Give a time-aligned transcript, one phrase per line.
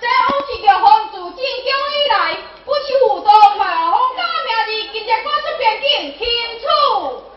[0.00, 3.90] 这有一个皇子进京以来，不是有多嘛？
[3.90, 6.26] 皇家名字今日赶出边境，清
[6.58, 7.29] 楚。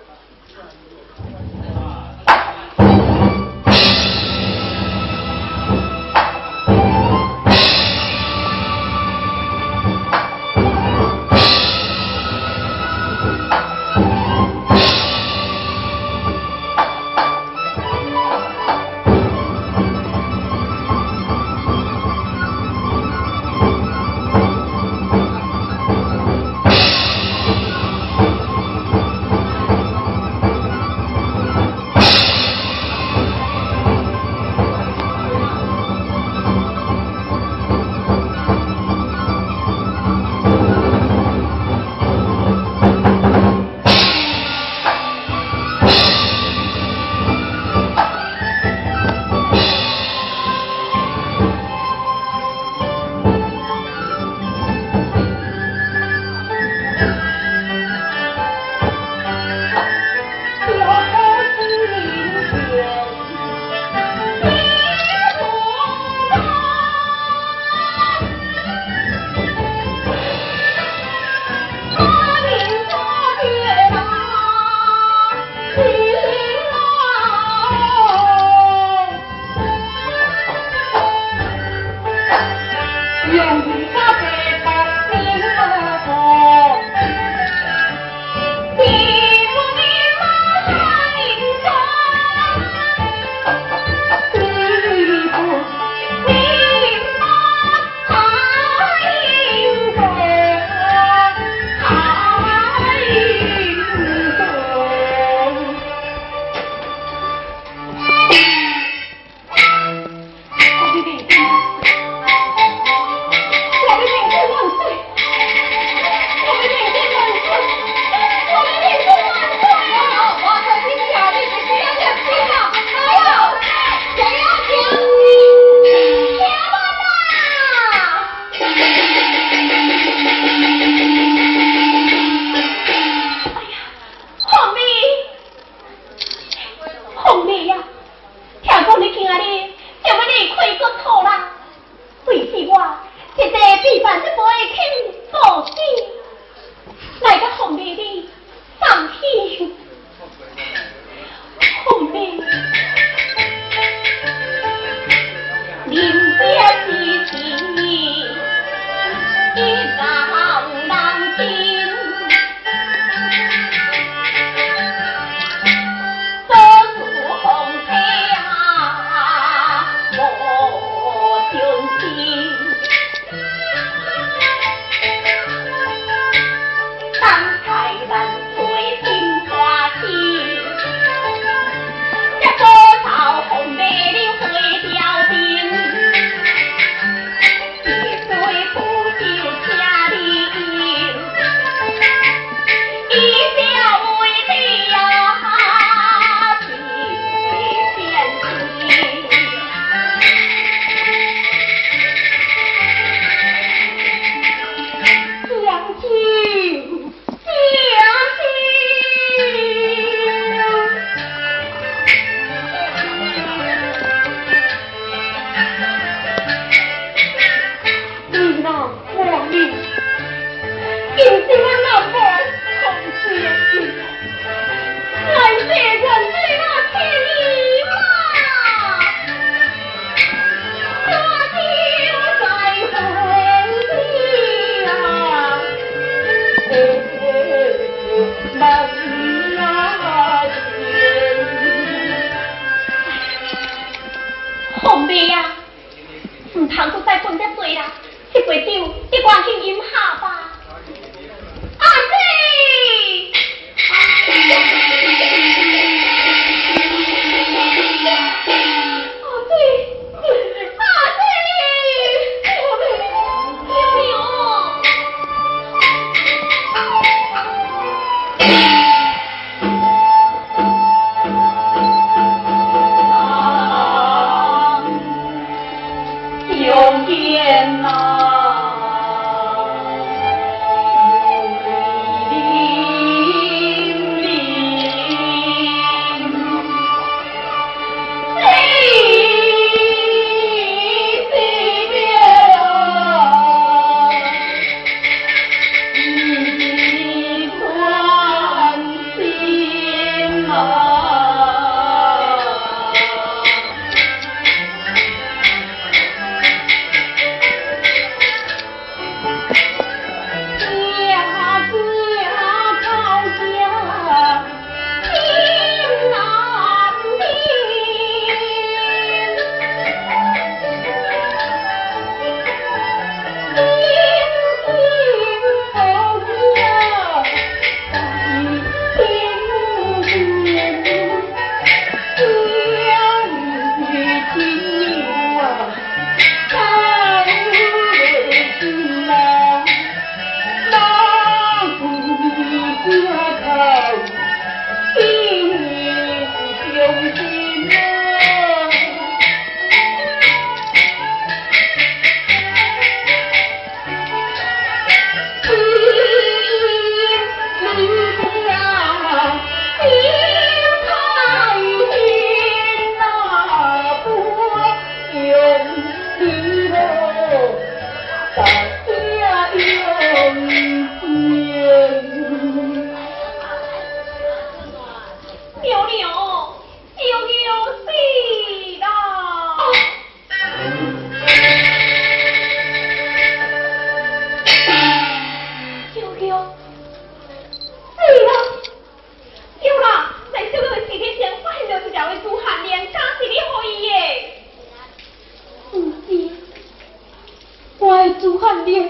[398.23, 398.89] 主汉烈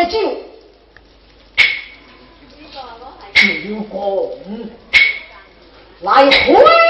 [0.00, 0.18] 杯酒，
[2.54, 3.98] 就讲
[6.00, 6.89] 来回